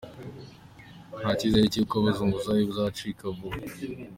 [1.19, 3.59] Nta cyizere cy’uko ubuzunguzayi buzacika vuba.